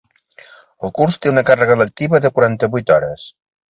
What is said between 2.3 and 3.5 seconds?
quaranta-vuit hores.